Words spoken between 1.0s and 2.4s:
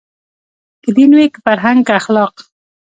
وي که فرهنګ که اخلاق